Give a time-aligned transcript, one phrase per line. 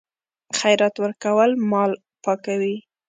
[0.57, 1.91] خیرات ورکول مال
[2.23, 2.75] پاکوي.